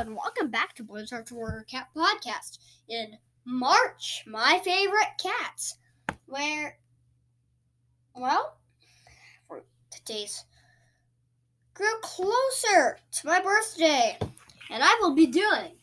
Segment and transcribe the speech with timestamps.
[0.00, 2.56] and welcome back to Blizzard's Warrior Cat Podcast.
[2.88, 5.76] In March, my favorite cats,
[6.24, 6.78] where,
[8.16, 8.56] well,
[9.46, 10.46] for today's
[11.74, 14.16] grew closer to my birthday,
[14.70, 15.76] and I will be doing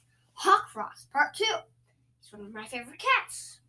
[0.43, 1.45] Hawkfrost Part 2.
[2.19, 3.59] It's one of my favorite cats.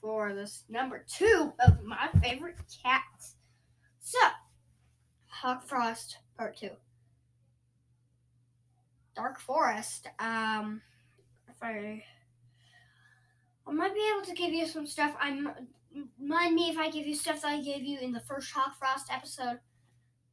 [0.00, 2.54] For this number two of my favorite
[2.84, 3.34] cats.
[4.00, 4.20] So,
[5.42, 6.70] Hawkfrost Part 2.
[9.20, 10.06] Dark Forest.
[10.18, 10.80] Um,
[11.46, 12.02] if I,
[13.66, 15.14] I might be able to give you some stuff.
[15.20, 15.50] I'm
[16.18, 19.12] mind me if I give you stuff that I gave you in the first Hawkfrost
[19.14, 19.58] episode,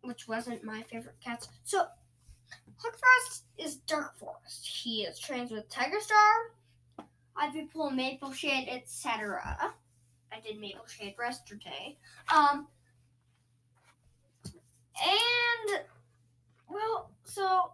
[0.04, 1.50] which wasn't my favorite cats.
[1.66, 1.86] So,
[2.78, 4.66] Hawkfrost is Dark Forest.
[4.66, 9.73] He is trained with Tigerstar, Ivy Pool, Mapleshade, etc.
[10.31, 11.98] I did Mapleshade yesterday.
[12.34, 12.67] Um,
[15.04, 15.81] and
[16.70, 17.72] well, so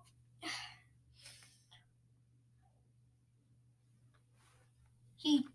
[5.23, 5.45] he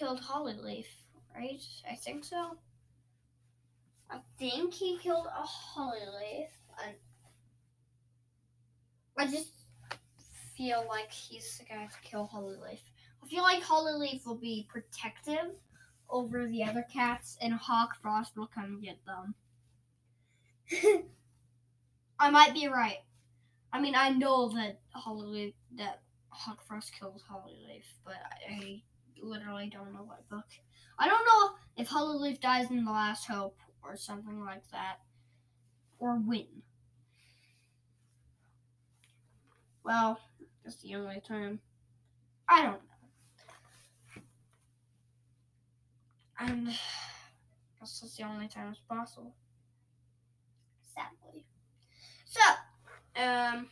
[0.00, 0.86] killed Hollyleaf,
[1.36, 1.60] right?
[1.88, 2.56] I think so.
[4.10, 6.48] I think he killed a Hollyleaf.
[6.78, 6.94] I,
[9.18, 9.52] I just
[10.56, 12.80] feel like he's the guy to kill Hollyleaf.
[13.22, 15.54] I feel like Hollyleaf will be protective
[16.08, 19.34] over the other cats, and Hawkfrost will come get them.
[22.18, 23.02] I might be right.
[23.70, 26.00] I mean, I know that Hollyleaf that
[26.34, 28.16] Hawkfrost killed Hollyleaf, but
[28.50, 28.82] I
[29.22, 30.46] literally don't know what book.
[30.98, 34.96] I don't know if Hollyleaf dies in The Last Hope or something like that,
[35.98, 36.62] or when.
[39.84, 40.20] Well,
[40.64, 41.60] that's the only time.
[42.48, 42.78] I don't know.
[46.38, 46.68] And
[47.78, 49.34] that's the only time it's possible.
[50.94, 51.44] Sadly.
[52.24, 52.40] So,
[53.16, 53.68] um,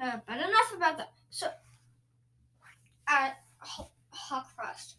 [0.00, 1.12] uh, but enough about that.
[1.30, 1.48] So,
[3.08, 3.30] uh,
[4.76, 4.94] Hawkfrost.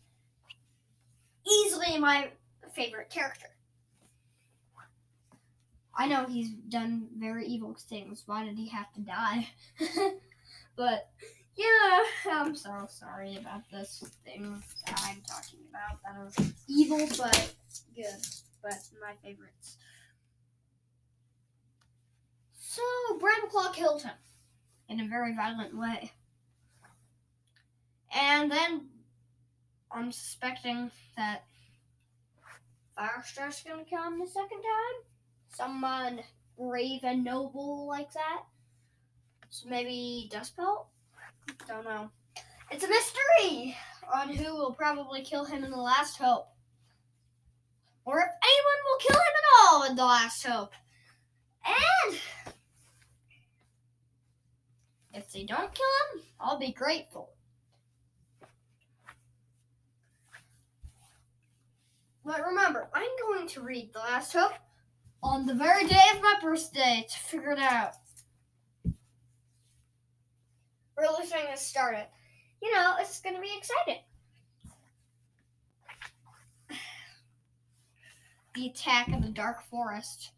[1.47, 2.29] Easily my
[2.73, 3.47] favorite character.
[5.99, 8.23] I know he's done very evil things.
[8.25, 9.47] Why did he have to die?
[10.75, 11.09] but
[11.55, 15.99] yeah, I'm so sorry about this thing that I'm talking about.
[16.03, 17.53] That was evil but
[17.95, 18.05] good.
[18.61, 19.77] But my favorites.
[22.59, 22.81] So
[23.17, 24.13] Brambleclaw killed him
[24.89, 26.11] in a very violent way.
[28.13, 28.87] And then
[29.91, 31.43] I'm suspecting that
[32.97, 35.03] Firestar's gonna come the second time.
[35.49, 36.19] Someone
[36.57, 38.43] brave and noble like that.
[39.49, 40.87] So maybe Dustpelt?
[41.67, 42.09] Don't know.
[42.69, 43.77] It's a mystery
[44.13, 46.49] on who will probably kill him in the last hope.
[48.05, 50.73] Or if anyone will kill him at all in the last hope.
[51.65, 52.19] And
[55.13, 57.36] if they don't kill him, I'll be grateful.
[62.27, 64.51] But remember, I'm going to read The Last Hope
[65.23, 67.93] on the very day of my birthday to figure it out.
[70.97, 72.09] Really trying to start it.
[72.61, 74.01] You know, it's going to be exciting.
[78.55, 80.31] The attack of the Dark Forest.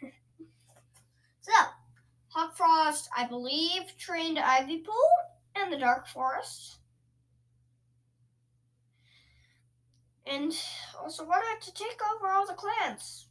[1.40, 1.52] so,
[2.36, 5.08] Hawkfrost, I believe, trained Ivypool
[5.56, 6.79] and the Dark Forest.
[10.30, 10.56] And
[11.02, 13.26] also wanted to take over all the clans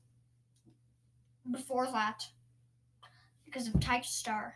[1.50, 2.28] before that
[3.46, 4.52] because of Tigerstar,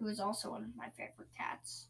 [0.00, 1.86] who is also one of my favorite cats.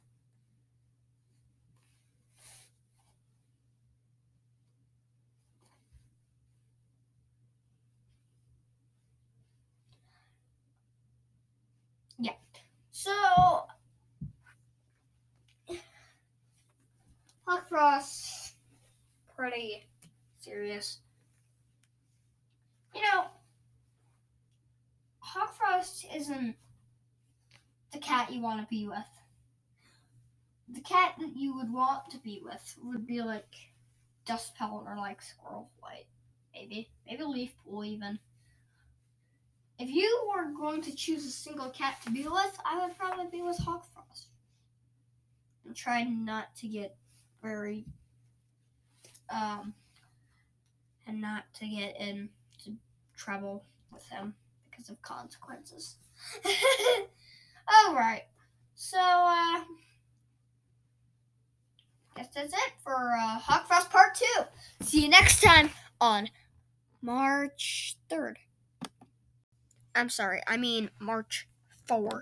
[12.19, 12.33] Yeah.
[12.91, 13.67] So
[17.49, 18.36] Hawkfrost
[19.49, 19.87] pretty
[20.41, 20.99] serious.
[22.95, 23.27] You know,
[25.25, 26.57] Hawkfrost isn't
[27.93, 28.98] the cat you want to be with.
[30.69, 33.54] The cat that you would want to be with would be like
[34.27, 36.07] Dustpelt or like Squirrelflight,
[36.53, 36.91] maybe.
[37.09, 38.19] Maybe Leaf Pool even.
[39.78, 43.27] If you were going to choose a single cat to be with, I would probably
[43.31, 44.27] be with Hawkfrost.
[45.65, 46.97] And try not to get
[47.41, 47.84] very
[49.31, 49.75] um,
[51.07, 52.28] and not to get into
[53.17, 54.34] trouble with him
[54.71, 55.97] because of consequences.
[57.69, 58.25] All right.
[58.75, 59.61] So, uh,
[62.17, 64.25] guess that's it for uh, Hawkfrost Part 2.
[64.83, 65.71] See you next time
[66.01, 66.29] on
[67.03, 68.37] March 3rd.
[69.95, 71.49] I'm sorry, I mean March
[71.89, 72.13] 4th.